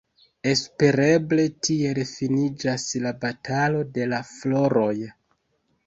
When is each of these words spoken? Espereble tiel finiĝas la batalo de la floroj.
Espereble 0.51 1.45
tiel 1.67 2.01
finiĝas 2.13 2.89
la 3.07 3.15
batalo 3.27 3.87
de 3.99 4.11
la 4.17 4.27
floroj. 4.35 4.93